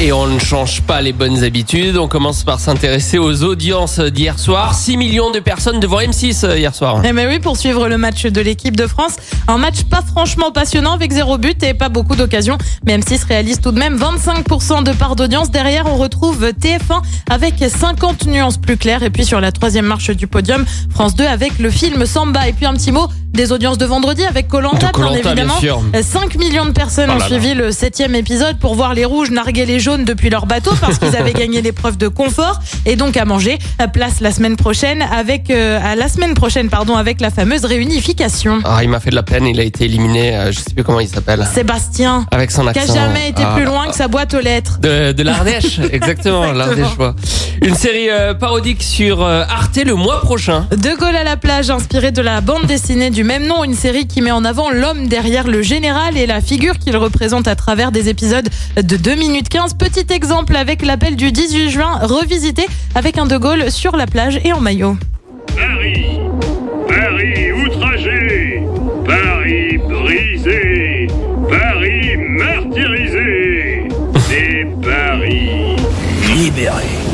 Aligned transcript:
Et 0.00 0.12
on 0.12 0.28
ne 0.28 0.38
change 0.38 0.82
pas 0.82 1.00
les 1.00 1.12
bonnes 1.12 1.42
habitudes. 1.42 1.96
On 1.96 2.06
commence 2.06 2.44
par 2.44 2.60
s'intéresser 2.60 3.18
aux 3.18 3.42
audiences 3.42 3.98
d'hier 3.98 4.38
soir. 4.38 4.72
6 4.72 4.96
millions 4.96 5.32
de 5.32 5.40
personnes 5.40 5.80
devant 5.80 5.98
M6 5.98 6.46
euh, 6.46 6.56
hier 6.56 6.72
soir. 6.72 7.02
Eh 7.04 7.12
ben 7.12 7.26
oui, 7.28 7.40
pour 7.40 7.56
suivre 7.56 7.88
le 7.88 7.98
match 7.98 8.24
de 8.24 8.40
l'équipe 8.40 8.76
de 8.76 8.86
France. 8.86 9.16
Un 9.48 9.58
match 9.58 9.82
pas 9.90 10.02
franchement 10.02 10.52
passionnant 10.52 10.92
avec 10.92 11.10
zéro 11.10 11.36
but 11.36 11.60
et 11.64 11.74
pas 11.74 11.88
beaucoup 11.88 12.14
d'occasions. 12.14 12.58
Mais 12.86 12.96
M6 12.96 13.26
réalise 13.26 13.60
tout 13.60 13.72
de 13.72 13.78
même 13.80 13.96
25% 13.96 14.84
de 14.84 14.92
part 14.92 15.16
d'audience. 15.16 15.50
Derrière, 15.50 15.86
on 15.86 15.96
retrouve 15.96 16.44
TF1 16.44 17.02
avec 17.28 17.54
50 17.58 18.26
nuances 18.26 18.58
plus 18.58 18.76
claires. 18.76 19.02
Et 19.02 19.10
puis 19.10 19.24
sur 19.24 19.40
la 19.40 19.50
troisième 19.50 19.86
marche 19.86 20.10
du 20.10 20.28
podium, 20.28 20.64
France 20.90 21.16
2 21.16 21.24
avec 21.24 21.58
le 21.58 21.70
film 21.70 22.06
Samba. 22.06 22.46
Et 22.46 22.52
puis 22.52 22.66
un 22.66 22.74
petit 22.74 22.92
mot 22.92 23.08
des 23.32 23.52
audiences 23.52 23.78
de 23.78 23.86
vendredi 23.86 24.24
avec 24.24 24.48
Colanta, 24.48 24.90
bien 24.96 25.12
évidemment. 25.12 25.58
sûr. 25.60 25.80
5 26.02 26.34
millions 26.36 26.64
de 26.66 26.72
personnes 26.72 27.08
Oh 27.10 27.14
ont 27.14 27.18
là. 27.18 27.26
suivi 27.26 27.54
le 27.54 27.70
septième 27.70 28.14
épisode 28.16 28.58
pour 28.58 28.74
voir 28.74 28.94
les 28.94 29.04
rouges 29.04 29.30
narguer 29.30 29.64
les 29.64 29.78
jaunes 29.78 30.04
depuis 30.04 30.28
leur 30.28 30.46
bateau 30.46 30.72
parce 30.80 30.98
qu'ils 30.98 31.14
avaient 31.16 31.32
gagné 31.34 31.62
l'épreuve 31.62 31.96
de 31.98 32.08
confort 32.08 32.58
et 32.84 32.96
donc 32.96 33.16
à 33.16 33.24
manger. 33.24 33.58
Place 33.92 34.20
la 34.20 34.32
semaine 34.32 34.56
prochaine 34.56 35.02
avec 35.02 35.50
euh, 35.50 35.78
à 35.82 35.94
la 35.94 36.08
semaine 36.08 36.34
prochaine 36.34 36.68
pardon 36.68 36.96
avec 36.96 37.20
la 37.20 37.30
fameuse 37.30 37.64
réunification. 37.64 38.58
Ah, 38.64 38.82
il 38.82 38.88
m'a 38.88 38.98
fait 38.98 39.10
de 39.10 39.14
la 39.14 39.22
peine. 39.22 39.46
Il 39.46 39.60
a 39.60 39.64
été 39.64 39.84
éliminé. 39.84 40.34
euh, 40.36 40.50
je 40.52 40.58
sais 40.58 40.74
plus 40.74 40.82
comment 40.82 41.00
il 41.00 41.08
s'appelle. 41.08 41.46
Sébastien 41.54 42.26
Avec 42.32 42.50
son 42.50 42.62
qui 42.62 42.78
accent. 42.78 42.92
a 42.94 42.96
jamais 42.96 43.28
été 43.28 43.42
Ah. 43.44 43.52
plus 43.54 43.64
loin 43.64 43.86
que 43.88 43.94
sa 43.94 44.08
boîte 44.08 44.34
aux 44.34 44.40
lettres. 44.40 44.78
De, 44.80 45.12
de 45.12 45.22
l'Ardèche, 45.22 45.78
exactement, 45.92 46.44
Exactement. 46.44 46.52
l'Ardèchois. 46.52 47.14
Une 47.62 47.74
série 47.74 48.08
euh, 48.08 48.34
parodique 48.34 48.82
sur 48.82 49.22
euh, 49.22 49.42
Arte 49.48 49.78
le 49.84 49.94
mois 49.94 50.20
prochain. 50.20 50.66
De 50.70 50.96
Gaulle 50.96 51.16
à 51.16 51.24
la 51.24 51.36
plage, 51.36 51.70
inspiré 51.70 52.12
de 52.12 52.22
la 52.22 52.40
bande 52.40 52.66
dessinée 52.66 53.10
du 53.10 53.24
même 53.24 53.46
nom, 53.46 53.64
une 53.64 53.74
série 53.74 54.06
qui 54.06 54.22
met 54.22 54.30
en 54.30 54.44
avant 54.44 54.70
l'homme 54.70 55.08
derrière 55.08 55.46
le 55.48 55.62
général 55.62 56.16
et 56.16 56.26
la 56.26 56.40
figure 56.40 56.78
qu'il 56.78 56.96
représente 56.96 57.48
à 57.48 57.56
travers 57.56 57.90
des 57.90 58.08
épisodes 58.08 58.48
de 58.76 58.96
2 58.96 59.14
minutes 59.16 59.48
15. 59.48 59.74
Petit 59.74 60.06
exemple 60.12 60.54
avec 60.56 60.84
l'appel 60.84 61.16
du 61.16 61.32
18 61.32 61.70
juin, 61.70 61.98
revisité 62.02 62.66
avec 62.94 63.18
un 63.18 63.26
De 63.26 63.36
Gaulle 63.36 63.70
sur 63.70 63.96
la 63.96 64.06
plage 64.06 64.40
et 64.44 64.52
en 64.52 64.60
maillot. 64.60 64.96
Paris, 65.56 66.18
Paris 66.88 67.52
outragé, 67.52 68.62
Paris 69.04 69.78
brisé, 69.78 71.06
Paris 71.48 72.16
martyrisé, 72.16 73.88
et 74.32 74.66
Paris 74.82 75.76
libéré. 76.36 77.07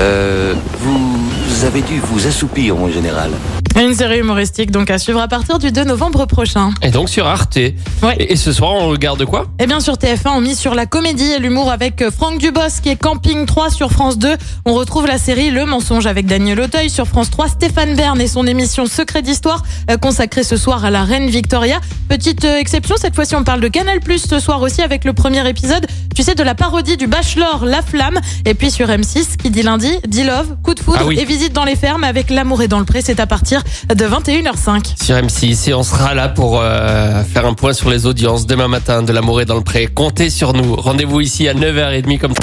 Euh, 0.00 0.54
vous 0.78 1.64
avez 1.66 1.82
dû 1.82 2.00
vous 2.00 2.26
assoupir, 2.26 2.74
mon 2.74 2.90
général. 2.90 3.30
Une 3.78 3.94
série 3.94 4.18
humoristique 4.18 4.70
donc 4.70 4.90
à 4.90 4.98
suivre 4.98 5.20
à 5.20 5.28
partir 5.28 5.58
du 5.58 5.70
2 5.70 5.84
novembre 5.84 6.26
prochain. 6.26 6.70
Et 6.82 6.90
donc 6.90 7.08
sur 7.08 7.26
Arte. 7.26 7.56
Ouais. 7.56 8.16
Et, 8.18 8.32
et 8.32 8.36
ce 8.36 8.52
soir, 8.52 8.72
on 8.72 8.88
regarde 8.88 9.24
quoi? 9.24 9.46
Et 9.58 9.66
bien 9.66 9.80
sur 9.80 9.94
TF1, 9.94 10.30
on 10.36 10.40
mise 10.40 10.58
sur 10.58 10.74
la 10.74 10.86
comédie 10.86 11.30
et 11.30 11.38
l'humour 11.38 11.70
avec 11.70 12.02
euh, 12.02 12.10
Franck 12.10 12.38
Dubosc 12.38 12.86
et 12.86 12.96
Camping 12.96 13.46
3 13.46 13.70
sur 13.70 13.90
France 13.90 14.18
2. 14.18 14.36
On 14.66 14.74
retrouve 14.74 15.06
la 15.06 15.18
série 15.18 15.50
Le 15.50 15.66
Mensonge 15.66 16.06
avec 16.06 16.26
Daniel 16.26 16.60
Auteuil 16.60 16.90
sur 16.90 17.06
France 17.06 17.30
3. 17.30 17.48
Stéphane 17.48 17.94
Bern 17.94 18.20
et 18.20 18.26
son 18.26 18.46
émission 18.46 18.86
Secret 18.86 19.22
d'Histoire 19.22 19.62
euh, 19.90 19.96
consacrée 19.98 20.42
ce 20.44 20.56
soir 20.56 20.84
à 20.84 20.90
la 20.90 21.04
reine 21.04 21.28
Victoria. 21.28 21.80
Petite 22.08 22.44
euh, 22.44 22.58
exception, 22.58 22.96
cette 22.98 23.14
fois-ci 23.14 23.36
on 23.36 23.44
parle 23.44 23.60
de 23.60 23.68
Canal 23.68 24.00
Plus 24.00 24.26
ce 24.28 24.40
soir 24.40 24.60
aussi 24.62 24.82
avec 24.82 25.04
le 25.04 25.12
premier 25.12 25.48
épisode, 25.48 25.86
tu 26.20 26.26
sais, 26.26 26.34
de 26.34 26.42
la 26.42 26.54
parodie 26.54 26.98
du 26.98 27.06
Bachelor 27.06 27.64
La 27.64 27.80
Flamme. 27.80 28.20
Et 28.44 28.52
puis 28.52 28.70
sur 28.70 28.88
M6, 28.88 29.38
qui 29.38 29.48
dit 29.48 29.62
lundi, 29.62 29.90
dit 30.06 30.22
Love, 30.22 30.56
Coup 30.62 30.74
de 30.74 30.80
foudre 30.80 30.98
Ah 31.00 31.06
oui. 31.06 31.18
et 31.18 31.24
visite 31.24 31.54
dans 31.54 31.64
les 31.64 31.76
fermes 31.76 32.04
avec 32.04 32.28
L'amour 32.28 32.60
est 32.60 32.68
dans 32.68 32.78
le 32.78 32.84
pré. 32.84 33.00
C'est 33.00 33.20
à 33.20 33.26
partir 33.26 33.62
de 33.88 34.04
21h05. 34.04 35.02
sur 35.02 35.16
M6 35.16 35.70
et 35.70 35.72
on 35.72 35.82
sera 35.82 36.12
là 36.14 36.28
pour 36.28 36.60
euh, 36.60 37.24
faire 37.24 37.46
un 37.46 37.54
point 37.54 37.72
sur 37.72 37.88
les 37.88 38.04
audiences 38.04 38.46
demain 38.46 38.68
matin 38.68 39.02
de 39.02 39.10
l'amour 39.14 39.40
est 39.40 39.46
dans 39.46 39.54
le 39.54 39.62
pré. 39.62 39.86
Comptez 39.86 40.28
sur 40.28 40.52
nous. 40.52 40.76
Rendez-vous 40.76 41.22
ici 41.22 41.48
à 41.48 41.54
9h30 41.54 42.18
comme 42.18 42.34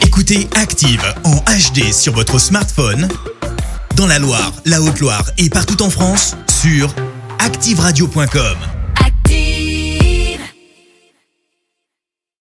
Écoutez 0.00 0.48
Active 0.56 1.02
en 1.24 1.36
HD 1.36 1.92
sur 1.92 2.14
votre 2.14 2.38
smartphone, 2.38 3.08
dans 3.96 4.06
la 4.06 4.18
Loire, 4.18 4.52
la 4.64 4.80
Haute-Loire 4.80 5.24
et 5.36 5.50
partout 5.50 5.82
en 5.82 5.90
France, 5.90 6.34
sur 6.62 6.94
activeradio.com. 7.40 8.56